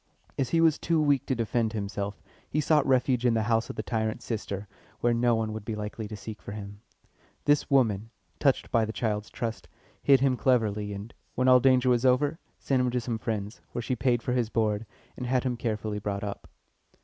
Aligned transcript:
As 0.35 0.49
he 0.49 0.61
was 0.61 0.79
too 0.79 0.99
weak 0.99 1.27
to 1.27 1.35
defend 1.35 1.73
himself, 1.73 2.23
he 2.49 2.59
sought 2.59 2.87
refuge 2.87 3.23
in 3.23 3.35
the 3.35 3.43
house 3.43 3.69
of 3.69 3.75
the 3.75 3.83
tyrant's 3.83 4.25
sister, 4.25 4.67
where 4.99 5.13
no 5.13 5.35
one 5.35 5.53
would 5.53 5.63
be 5.63 5.75
likely 5.75 6.07
to 6.07 6.15
seek 6.17 6.41
for 6.41 6.53
him. 6.53 6.81
This 7.45 7.69
woman, 7.69 8.09
touched 8.39 8.71
by 8.71 8.83
the 8.83 8.91
child's 8.93 9.29
trust, 9.29 9.67
hid 10.01 10.19
him 10.19 10.37
cleverly, 10.37 10.91
and, 10.91 11.13
when 11.35 11.47
all 11.47 11.59
danger 11.59 11.89
was 11.91 12.03
over, 12.03 12.39
sent 12.57 12.81
him 12.81 12.89
to 12.89 12.99
some 12.99 13.19
friends, 13.19 13.61
where 13.73 13.81
she 13.83 13.95
paid 13.95 14.23
for 14.23 14.33
his 14.33 14.49
board, 14.49 14.87
and 15.15 15.27
had 15.27 15.43
him 15.43 15.55
carefully 15.55 15.99
brought 15.99 16.23
up. 16.23 16.49